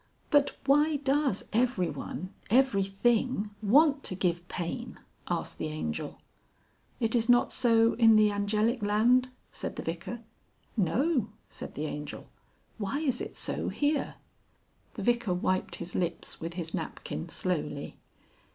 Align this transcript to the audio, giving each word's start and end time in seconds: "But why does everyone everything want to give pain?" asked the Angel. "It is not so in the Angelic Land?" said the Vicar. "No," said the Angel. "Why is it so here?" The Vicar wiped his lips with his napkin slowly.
"But 0.31 0.55
why 0.65 0.95
does 0.95 1.43
everyone 1.53 2.33
everything 2.49 3.51
want 3.61 4.03
to 4.05 4.15
give 4.15 4.47
pain?" 4.47 4.99
asked 5.27 5.59
the 5.59 5.67
Angel. 5.67 6.19
"It 6.99 7.13
is 7.13 7.29
not 7.29 7.51
so 7.51 7.93
in 7.93 8.15
the 8.15 8.31
Angelic 8.31 8.81
Land?" 8.81 9.29
said 9.51 9.75
the 9.75 9.83
Vicar. 9.83 10.21
"No," 10.75 11.29
said 11.49 11.75
the 11.75 11.85
Angel. 11.85 12.25
"Why 12.79 12.99
is 13.01 13.21
it 13.21 13.35
so 13.37 13.69
here?" 13.69 14.15
The 14.95 15.03
Vicar 15.03 15.35
wiped 15.35 15.75
his 15.75 15.93
lips 15.93 16.41
with 16.41 16.55
his 16.55 16.73
napkin 16.73 17.29
slowly. 17.29 17.99